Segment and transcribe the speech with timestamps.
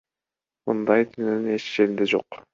[0.69, 2.43] Мындай дүйнөнүн эч жеринде жок.